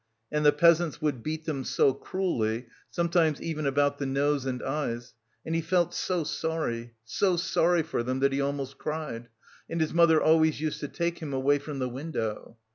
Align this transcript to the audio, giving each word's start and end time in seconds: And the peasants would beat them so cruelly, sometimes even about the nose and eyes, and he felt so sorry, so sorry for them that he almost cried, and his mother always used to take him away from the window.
And 0.31 0.43
the 0.43 0.51
peasants 0.51 0.99
would 0.99 1.21
beat 1.21 1.45
them 1.45 1.63
so 1.63 1.93
cruelly, 1.93 2.65
sometimes 2.89 3.39
even 3.39 3.67
about 3.67 3.99
the 3.99 4.07
nose 4.07 4.47
and 4.47 4.63
eyes, 4.63 5.13
and 5.45 5.53
he 5.53 5.61
felt 5.61 5.93
so 5.93 6.23
sorry, 6.23 6.95
so 7.05 7.35
sorry 7.35 7.83
for 7.83 8.01
them 8.01 8.19
that 8.21 8.33
he 8.33 8.41
almost 8.41 8.79
cried, 8.79 9.29
and 9.69 9.79
his 9.79 9.93
mother 9.93 10.19
always 10.19 10.59
used 10.59 10.79
to 10.79 10.87
take 10.87 11.19
him 11.19 11.33
away 11.33 11.59
from 11.59 11.77
the 11.77 11.87
window. 11.87 12.57